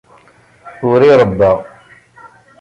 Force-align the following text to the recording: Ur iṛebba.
Ur 0.89 0.99
iṛebba. 1.11 1.51